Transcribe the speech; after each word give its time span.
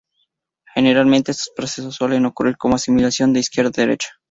Generalmente, 0.73 1.29
estos 1.31 1.51
procesos 1.55 1.93
suelen 1.93 2.25
ocurrir 2.25 2.57
como 2.57 2.73
asimilación 2.73 3.33
de 3.33 3.39
izquierda 3.41 3.69
a 3.69 3.85
derecha. 3.85 4.09